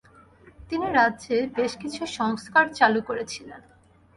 [0.69, 3.61] তিনি রাজ্যে বেশ কিছু সংস্কার চালু করেছিলেন।